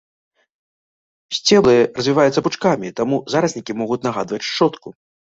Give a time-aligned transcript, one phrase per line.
[1.37, 4.95] Сцеблы развіваюцца пучкамі, таму зараснікі могуць нагадваць шчотку.